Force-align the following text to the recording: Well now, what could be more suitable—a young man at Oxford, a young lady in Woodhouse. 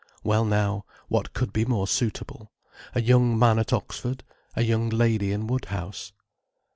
Well 0.23 0.45
now, 0.45 0.83
what 1.09 1.31
could 1.33 1.53
be 1.53 1.63
more 1.63 1.85
suitable—a 1.87 2.99
young 3.03 3.37
man 3.37 3.59
at 3.59 3.71
Oxford, 3.71 4.23
a 4.55 4.63
young 4.63 4.89
lady 4.89 5.31
in 5.31 5.45
Woodhouse. 5.45 6.11